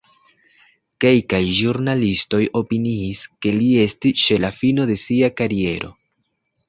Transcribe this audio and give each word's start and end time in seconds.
Kelkaj 1.03 1.41
ĵurnalistoj 1.57 2.41
opiniis, 2.61 3.21
ke 3.47 3.53
li 3.61 3.69
estis 3.85 4.25
ĉe 4.25 4.39
la 4.47 4.51
fino 4.59 4.89
de 4.93 5.01
sia 5.07 5.31
kariero. 5.43 5.93